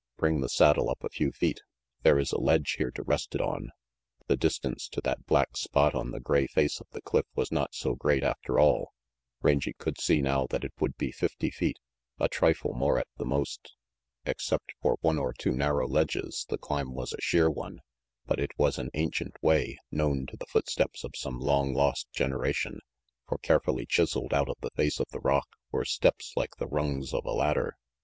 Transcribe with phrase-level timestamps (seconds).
[0.17, 1.59] "Bring the saddle up a few feet.
[2.01, 3.69] There is a ledge here to rest it on."
[4.25, 7.75] The distance to that black spot on the gray face of the cliff was not
[7.75, 8.93] so great after all.
[9.43, 11.77] Rangy could see now that it would be fifty feet,
[12.19, 13.75] a trifle more at the most.
[14.25, 17.79] Except for one or two narrow ledges, the climb was a sheer one.
[18.25, 22.79] But it was an ancient way, known to the footsteps of some long lost generation,
[23.27, 27.13] for carefully chiseled out of the face of the rock were steps like the rungs
[27.13, 27.77] of a ladder.